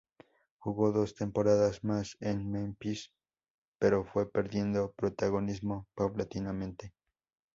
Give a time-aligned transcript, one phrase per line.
[0.57, 3.11] Jugó dos temporadas más en Memphis,
[3.77, 6.95] pero fue perdiendo protagonismo paulatinamente.